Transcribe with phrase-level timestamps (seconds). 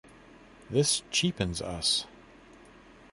[0.71, 2.07] This cheapens us.